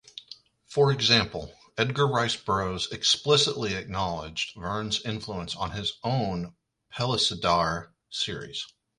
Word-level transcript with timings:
For 0.65 0.91
example, 0.91 1.53
Edgar 1.77 2.07
Rice 2.07 2.35
Burroughs 2.35 2.87
explicitly 2.91 3.75
acknowledged 3.75 4.55
Verne's 4.55 4.99
influence 5.05 5.55
on 5.55 5.73
his 5.73 5.93
own 6.03 6.55
"Pellucidar" 6.91 7.91
series. 8.09 8.65